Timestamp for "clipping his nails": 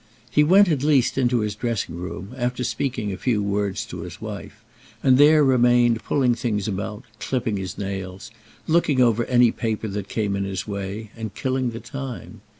7.19-8.31